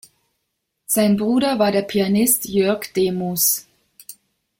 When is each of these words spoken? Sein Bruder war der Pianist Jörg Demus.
Sein 0.87 1.15
Bruder 1.15 1.59
war 1.59 1.71
der 1.71 1.83
Pianist 1.83 2.45
Jörg 2.45 2.91
Demus. 2.95 3.67